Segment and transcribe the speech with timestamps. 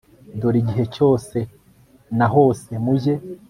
[0.39, 1.37] dore igihe cyose
[2.17, 3.15] na hose mujye